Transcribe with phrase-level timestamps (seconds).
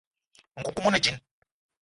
[0.59, 1.21] Nkoukouma one djinn.